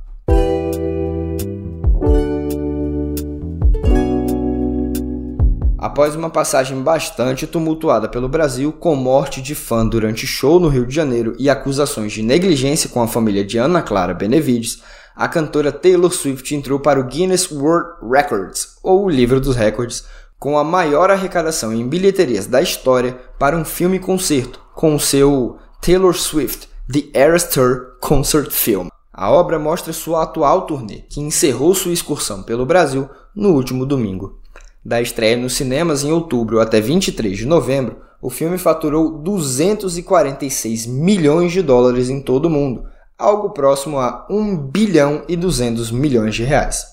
Após 5.99 6.15
uma 6.15 6.29
passagem 6.29 6.81
bastante 6.81 7.45
tumultuada 7.45 8.07
pelo 8.07 8.29
Brasil, 8.29 8.71
com 8.71 8.95
morte 8.95 9.41
de 9.41 9.53
fã 9.53 9.85
durante 9.85 10.25
show 10.25 10.57
no 10.57 10.69
Rio 10.69 10.85
de 10.85 10.95
Janeiro 10.95 11.35
e 11.37 11.49
acusações 11.49 12.13
de 12.13 12.23
negligência 12.23 12.89
com 12.89 13.01
a 13.01 13.07
família 13.07 13.43
de 13.43 13.57
Ana 13.57 13.81
Clara 13.81 14.13
Benevides, 14.13 14.81
a 15.13 15.27
cantora 15.27 15.73
Taylor 15.73 16.09
Swift 16.09 16.55
entrou 16.55 16.79
para 16.79 17.01
o 17.01 17.03
Guinness 17.03 17.51
World 17.51 17.89
Records, 18.09 18.77
ou 18.81 19.03
o 19.03 19.09
livro 19.09 19.41
dos 19.41 19.57
recordes, 19.57 20.05
com 20.39 20.57
a 20.57 20.63
maior 20.63 21.11
arrecadação 21.11 21.73
em 21.73 21.85
bilheterias 21.85 22.47
da 22.47 22.61
história 22.61 23.19
para 23.37 23.57
um 23.57 23.65
filme-concerto, 23.65 24.61
com 24.73 24.95
o 24.95 24.99
seu 25.01 25.57
Taylor 25.81 26.15
Swift 26.15 26.69
The 26.89 27.09
Eras 27.13 27.43
Tour 27.43 27.97
Concert 27.99 28.51
Film. 28.51 28.87
A 29.11 29.29
obra 29.29 29.59
mostra 29.59 29.91
sua 29.91 30.23
atual 30.23 30.61
turnê, 30.61 31.03
que 31.09 31.19
encerrou 31.19 31.75
sua 31.75 31.91
excursão 31.91 32.41
pelo 32.41 32.65
Brasil 32.65 33.09
no 33.35 33.49
último 33.49 33.85
domingo. 33.85 34.38
Da 34.83 35.01
estreia 35.01 35.35
nos 35.35 35.53
cinemas 35.53 36.03
em 36.03 36.11
outubro 36.11 36.61
até 36.61 36.79
23 36.79 37.37
de 37.37 37.45
novembro, 37.45 38.01
o 38.21 38.29
filme 38.29 38.57
faturou 38.57 39.17
246 39.17 40.85
milhões 40.85 41.51
de 41.51 41.61
dólares 41.61 42.09
em 42.09 42.21
todo 42.21 42.45
o 42.45 42.49
mundo, 42.49 42.85
algo 43.17 43.49
próximo 43.49 43.99
a 43.99 44.25
1 44.29 44.57
bilhão 44.57 45.23
e 45.27 45.35
200 45.35 45.91
milhões 45.91 46.35
de 46.35 46.43
reais. 46.43 46.85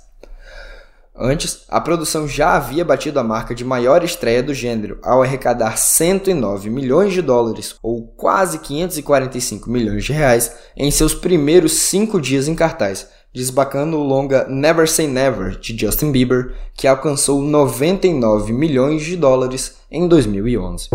Antes, 1.19 1.63
a 1.69 1.81
produção 1.81 2.29
já 2.29 2.57
havia 2.57 2.85
batido 2.85 3.19
a 3.19 3.25
marca 3.25 3.55
de 3.55 3.65
maior 3.65 4.05
estreia 4.05 4.43
do 4.43 4.53
gênero, 4.53 4.99
ao 5.03 5.23
arrecadar 5.23 5.79
109 5.79 6.69
milhões 6.69 7.15
de 7.15 7.23
dólares, 7.23 7.77
ou 7.83 8.07
quase 8.09 8.59
545 8.59 9.71
milhões 9.71 10.05
de 10.05 10.13
reais, 10.13 10.55
em 10.77 10.91
seus 10.91 11.15
primeiros 11.15 11.73
cinco 11.73 12.21
dias 12.21 12.49
em 12.49 12.55
cartaz, 12.55 13.09
desbacando 13.37 13.99
o 13.99 14.03
longa 14.03 14.47
Never 14.49 14.89
Say 14.89 15.07
Never 15.07 15.61
de 15.61 15.79
Justin 15.79 16.11
Bieber, 16.11 16.55
que 16.73 16.89
alcançou 16.89 17.43
99 17.43 18.51
milhões 18.51 19.05
de 19.05 19.15
dólares 19.15 19.77
em 19.91 20.09
2011. 20.09 20.89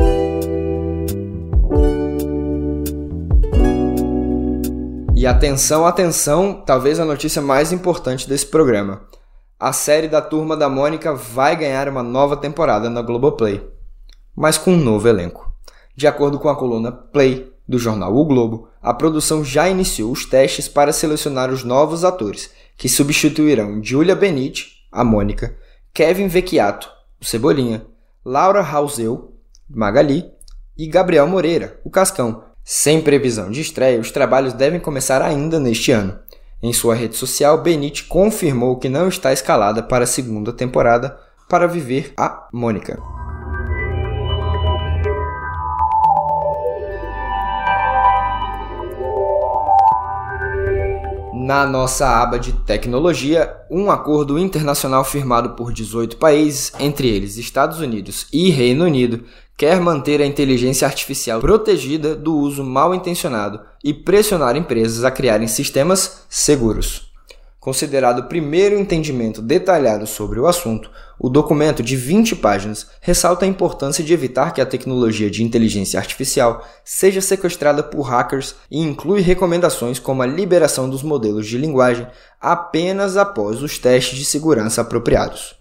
E 5.15 5.27
atenção, 5.27 5.85
atenção, 5.85 6.63
talvez 6.65 6.99
a 6.99 7.05
notícia 7.05 7.43
mais 7.43 7.71
importante 7.71 8.27
desse 8.27 8.47
programa. 8.47 9.03
A 9.59 9.71
série 9.71 10.07
da 10.07 10.19
Turma 10.19 10.57
da 10.57 10.67
Mônica 10.67 11.13
vai 11.13 11.55
ganhar 11.55 11.87
uma 11.87 12.01
nova 12.01 12.35
temporada 12.35 12.89
na 12.89 13.03
Globoplay, 13.03 13.63
mas 14.35 14.57
com 14.57 14.71
um 14.71 14.83
novo 14.83 15.07
elenco. 15.07 15.53
De 15.95 16.07
acordo 16.07 16.39
com 16.39 16.49
a 16.49 16.55
coluna 16.55 16.91
Play 16.91 17.50
do 17.67 17.79
jornal 17.79 18.15
O 18.15 18.25
Globo, 18.25 18.67
a 18.81 18.93
produção 18.93 19.43
já 19.43 19.69
iniciou 19.69 20.11
os 20.11 20.25
testes 20.25 20.67
para 20.67 20.93
selecionar 20.93 21.51
os 21.51 21.63
novos 21.63 22.03
atores, 22.03 22.51
que 22.77 22.89
substituirão 22.89 23.83
Julia 23.83 24.15
Benite, 24.15 24.85
a 24.91 25.03
Mônica, 25.03 25.55
Kevin 25.93 26.27
Vecchiato, 26.27 26.89
o 27.21 27.25
Cebolinha, 27.25 27.85
Laura 28.25 28.61
Hausel, 28.61 29.33
Magali 29.69 30.25
e 30.77 30.87
Gabriel 30.87 31.27
Moreira, 31.27 31.79
o 31.83 31.89
Cascão. 31.89 32.43
Sem 32.63 33.01
previsão 33.01 33.49
de 33.49 33.61
estreia, 33.61 33.99
os 33.99 34.11
trabalhos 34.11 34.53
devem 34.53 34.79
começar 34.79 35.21
ainda 35.21 35.59
neste 35.59 35.91
ano. 35.91 36.19
Em 36.61 36.71
sua 36.71 36.93
rede 36.93 37.15
social, 37.15 37.61
Benite 37.61 38.03
confirmou 38.03 38.77
que 38.77 38.87
não 38.87 39.07
está 39.07 39.33
escalada 39.33 39.81
para 39.81 40.03
a 40.03 40.07
segunda 40.07 40.53
temporada 40.53 41.17
para 41.49 41.67
viver 41.67 42.13
a 42.15 42.47
Mônica. 42.53 43.20
Na 51.43 51.65
nossa 51.65 52.07
aba 52.21 52.37
de 52.37 52.53
tecnologia, 52.53 53.51
um 53.67 53.89
acordo 53.89 54.37
internacional 54.37 55.03
firmado 55.03 55.55
por 55.55 55.73
18 55.73 56.17
países, 56.17 56.71
entre 56.79 57.07
eles 57.07 57.35
Estados 57.35 57.79
Unidos 57.79 58.27
e 58.31 58.51
Reino 58.51 58.85
Unido, 58.85 59.23
quer 59.57 59.81
manter 59.81 60.21
a 60.21 60.25
inteligência 60.27 60.85
artificial 60.85 61.41
protegida 61.41 62.15
do 62.15 62.37
uso 62.37 62.63
mal 62.63 62.93
intencionado 62.93 63.59
e 63.83 63.91
pressionar 63.91 64.55
empresas 64.55 65.03
a 65.03 65.09
criarem 65.09 65.47
sistemas 65.47 66.27
seguros. 66.29 67.10
Considerado 67.61 68.21
o 68.21 68.23
primeiro 68.23 68.75
entendimento 68.75 69.39
detalhado 69.39 70.07
sobre 70.07 70.39
o 70.39 70.47
assunto, 70.47 70.89
o 71.19 71.29
documento 71.29 71.83
de 71.83 71.95
20 71.95 72.37
páginas 72.37 72.87
ressalta 72.99 73.45
a 73.45 73.47
importância 73.47 74.03
de 74.03 74.11
evitar 74.11 74.51
que 74.51 74.59
a 74.59 74.65
tecnologia 74.65 75.29
de 75.29 75.43
inteligência 75.43 75.99
artificial 75.99 76.67
seja 76.83 77.21
sequestrada 77.21 77.83
por 77.83 78.01
hackers 78.01 78.55
e 78.71 78.79
inclui 78.79 79.21
recomendações 79.21 79.99
como 79.99 80.23
a 80.23 80.25
liberação 80.25 80.89
dos 80.89 81.03
modelos 81.03 81.45
de 81.45 81.59
linguagem 81.59 82.07
apenas 82.41 83.15
após 83.15 83.61
os 83.61 83.77
testes 83.77 84.17
de 84.17 84.25
segurança 84.25 84.81
apropriados. 84.81 85.55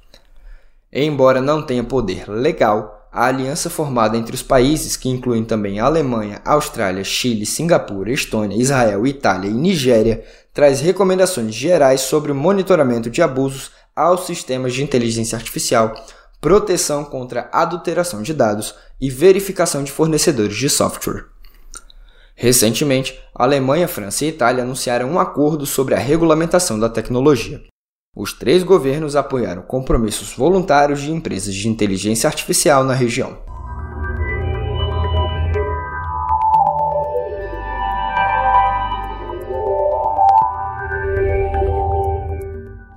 Embora 0.90 1.42
não 1.42 1.60
tenha 1.60 1.84
poder 1.84 2.24
legal, 2.30 2.96
a 3.12 3.26
aliança 3.26 3.68
formada 3.68 4.16
entre 4.16 4.34
os 4.34 4.42
países, 4.42 4.96
que 4.96 5.08
incluem 5.08 5.44
também 5.44 5.80
Alemanha, 5.80 6.40
Austrália, 6.44 7.02
Chile, 7.02 7.44
Singapura, 7.44 8.12
Estônia, 8.12 8.56
Israel, 8.56 9.04
Itália 9.04 9.50
e 9.50 9.54
Nigéria, 9.54 10.24
traz 10.52 10.80
recomendações 10.80 11.54
gerais 11.54 12.00
sobre 12.00 12.32
o 12.32 12.34
monitoramento 12.34 13.10
de 13.10 13.22
abusos 13.22 13.70
aos 13.94 14.26
sistemas 14.26 14.74
de 14.74 14.82
inteligência 14.82 15.36
artificial, 15.36 15.94
proteção 16.40 17.04
contra 17.04 17.48
adulteração 17.52 18.22
de 18.22 18.32
dados 18.32 18.74
e 19.00 19.10
verificação 19.10 19.84
de 19.84 19.92
fornecedores 19.92 20.56
de 20.56 20.68
software. 20.68 21.26
Recentemente, 22.34 23.20
Alemanha, 23.34 23.86
França 23.86 24.24
e 24.24 24.28
Itália 24.28 24.62
anunciaram 24.62 25.10
um 25.10 25.20
acordo 25.20 25.66
sobre 25.66 25.94
a 25.94 25.98
regulamentação 25.98 26.78
da 26.78 26.88
tecnologia. 26.88 27.60
Os 28.16 28.32
três 28.32 28.62
governos 28.62 29.14
apoiaram 29.14 29.62
compromissos 29.62 30.34
voluntários 30.34 31.00
de 31.00 31.12
empresas 31.12 31.54
de 31.54 31.68
inteligência 31.68 32.26
artificial 32.26 32.82
na 32.82 32.94
região. 32.94 33.49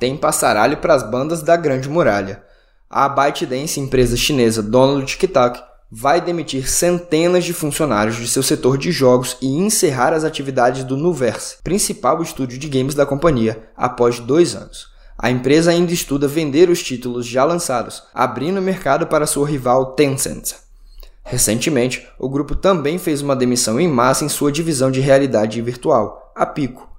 Tem 0.04 0.18
passaralho 0.18 0.76
para 0.80 0.94
as 0.94 1.10
bandas 1.10 1.42
da 1.42 1.56
Grande 1.56 1.88
Muralha. 1.88 2.44
A 2.90 3.08
ByteDance, 3.08 3.80
empresa 3.80 4.18
chinesa 4.18 4.62
dona 4.62 5.00
do 5.00 5.06
TikTok, 5.06 5.62
vai 5.90 6.20
demitir 6.20 6.70
centenas 6.70 7.46
de 7.46 7.54
funcionários 7.54 8.18
de 8.18 8.28
seu 8.28 8.44
setor 8.44 8.78
de 8.78 8.92
jogos 8.92 9.38
e 9.42 9.48
encerrar 9.48 10.12
as 10.12 10.26
atividades 10.26 10.84
do 10.84 10.98
Nuverse, 10.98 11.56
principal 11.64 12.22
estúdio 12.22 12.60
de 12.60 12.68
games 12.68 12.94
da 12.94 13.06
companhia, 13.06 13.70
após 13.78 14.20
dois 14.20 14.56
anos. 14.56 14.88
A 15.18 15.32
empresa 15.32 15.72
ainda 15.72 15.94
estuda 15.94 16.28
vender 16.28 16.70
os 16.70 16.84
títulos 16.84 17.26
já 17.26 17.46
lançados, 17.46 18.04
abrindo 18.14 18.58
o 18.58 18.62
mercado 18.62 19.08
para 19.08 19.26
sua 19.26 19.48
rival 19.48 19.94
Tencent. 19.94 20.56
Recentemente, 21.24 22.06
o 22.20 22.28
grupo 22.28 22.58
também 22.58 22.98
fez 22.98 23.22
uma 23.22 23.38
demissão 23.38 23.80
em 23.80 23.88
massa 23.88 24.26
em 24.26 24.30
sua 24.30 24.52
divisão 24.52 24.92
de 24.92 25.00
realidade 25.00 25.62
virtual, 25.62 26.34
a 26.36 26.46
Pico. 26.46 26.93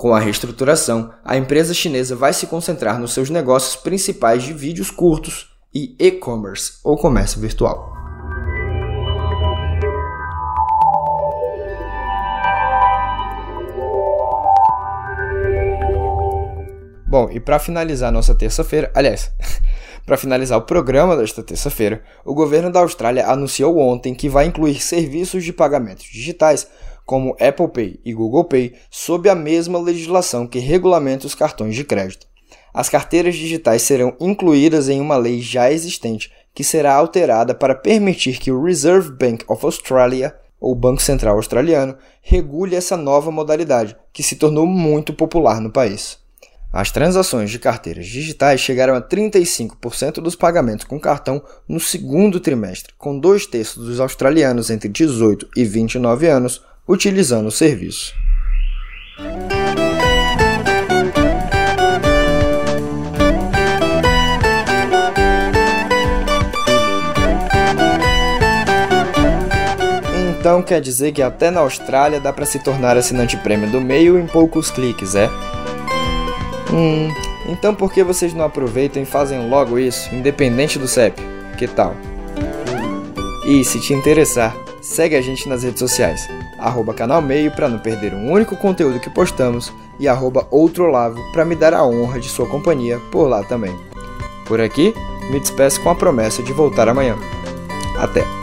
Com 0.00 0.14
a 0.14 0.18
reestruturação, 0.18 1.12
a 1.22 1.36
empresa 1.36 1.74
chinesa 1.74 2.16
vai 2.16 2.32
se 2.32 2.46
concentrar 2.46 2.98
nos 2.98 3.12
seus 3.12 3.28
negócios 3.28 3.76
principais 3.76 4.42
de 4.42 4.54
vídeos 4.54 4.90
curtos 4.90 5.54
e 5.74 5.94
e-commerce 5.98 6.78
ou 6.82 6.96
comércio 6.96 7.38
virtual. 7.38 7.92
Bom, 17.06 17.28
e 17.30 17.38
para 17.38 17.58
finalizar 17.58 18.10
nossa 18.10 18.34
terça-feira, 18.34 18.90
aliás, 18.94 19.30
para 20.06 20.16
finalizar 20.16 20.56
o 20.56 20.62
programa 20.62 21.14
desta 21.14 21.42
terça-feira, 21.42 22.02
o 22.24 22.32
governo 22.32 22.72
da 22.72 22.80
Austrália 22.80 23.26
anunciou 23.26 23.76
ontem 23.76 24.14
que 24.14 24.30
vai 24.30 24.46
incluir 24.46 24.80
serviços 24.80 25.44
de 25.44 25.52
pagamentos 25.52 26.06
digitais 26.06 26.66
como 27.10 27.34
Apple 27.40 27.66
Pay 27.66 28.00
e 28.04 28.14
Google 28.14 28.44
Pay 28.44 28.72
sob 28.88 29.28
a 29.28 29.34
mesma 29.34 29.80
legislação 29.80 30.46
que 30.46 30.60
regulamenta 30.60 31.26
os 31.26 31.34
cartões 31.34 31.74
de 31.74 31.82
crédito. 31.82 32.24
As 32.72 32.88
carteiras 32.88 33.34
digitais 33.34 33.82
serão 33.82 34.14
incluídas 34.20 34.88
em 34.88 35.00
uma 35.00 35.16
lei 35.16 35.40
já 35.40 35.72
existente 35.72 36.30
que 36.54 36.62
será 36.62 36.94
alterada 36.94 37.52
para 37.52 37.74
permitir 37.74 38.38
que 38.38 38.52
o 38.52 38.62
Reserve 38.62 39.10
Bank 39.10 39.44
of 39.48 39.66
Australia, 39.66 40.32
ou 40.60 40.72
Banco 40.72 41.02
Central 41.02 41.34
Australiano, 41.34 41.96
regule 42.22 42.76
essa 42.76 42.96
nova 42.96 43.32
modalidade, 43.32 43.96
que 44.12 44.22
se 44.22 44.36
tornou 44.36 44.64
muito 44.64 45.12
popular 45.12 45.60
no 45.60 45.72
país. 45.72 46.16
As 46.72 46.92
transações 46.92 47.50
de 47.50 47.58
carteiras 47.58 48.06
digitais 48.06 48.60
chegaram 48.60 48.94
a 48.94 49.02
35% 49.02 50.20
dos 50.20 50.36
pagamentos 50.36 50.84
com 50.84 51.00
cartão 51.00 51.42
no 51.68 51.80
segundo 51.80 52.38
trimestre, 52.38 52.94
com 52.96 53.18
dois 53.18 53.46
terços 53.46 53.84
dos 53.84 53.98
australianos 53.98 54.70
entre 54.70 54.88
18 54.88 55.48
e 55.56 55.64
29 55.64 56.28
anos 56.28 56.69
utilizando 56.86 57.46
o 57.46 57.50
serviço. 57.50 58.12
Então 70.38 70.62
quer 70.62 70.80
dizer 70.80 71.12
que 71.12 71.20
até 71.20 71.50
na 71.50 71.60
Austrália 71.60 72.18
dá 72.18 72.32
para 72.32 72.46
se 72.46 72.58
tornar 72.58 72.96
assinante 72.96 73.36
prêmio 73.36 73.70
do 73.70 73.78
meio 73.78 74.18
em 74.18 74.26
poucos 74.26 74.70
cliques, 74.70 75.14
é? 75.14 75.28
Hum, 76.72 77.12
então 77.46 77.74
por 77.74 77.92
que 77.92 78.02
vocês 78.02 78.32
não 78.32 78.46
aproveitam 78.46 79.02
e 79.02 79.04
fazem 79.04 79.50
logo 79.50 79.78
isso, 79.78 80.12
independente 80.14 80.78
do 80.78 80.88
CEP? 80.88 81.20
Que 81.58 81.68
tal? 81.68 81.94
E 83.44 83.62
se 83.64 83.80
te 83.80 83.92
interessar, 83.92 84.56
segue 84.80 85.16
a 85.16 85.20
gente 85.20 85.48
nas 85.48 85.62
redes 85.62 85.78
sociais, 85.78 86.28
arroba 86.58 86.94
canal 86.94 87.20
meio 87.20 87.50
para 87.50 87.68
não 87.68 87.78
perder 87.78 88.14
um 88.14 88.30
único 88.30 88.56
conteúdo 88.56 89.00
que 89.00 89.10
postamos 89.10 89.72
e 89.98 90.08
arroba 90.08 90.46
outrolavo 90.50 91.20
para 91.32 91.44
me 91.44 91.54
dar 91.54 91.74
a 91.74 91.84
honra 91.84 92.18
de 92.18 92.28
sua 92.28 92.46
companhia 92.46 92.98
por 93.10 93.28
lá 93.28 93.42
também. 93.42 93.76
Por 94.46 94.60
aqui, 94.60 94.94
me 95.30 95.38
despeço 95.38 95.80
com 95.82 95.90
a 95.90 95.94
promessa 95.94 96.42
de 96.42 96.52
voltar 96.52 96.88
amanhã. 96.88 97.16
Até! 97.98 98.39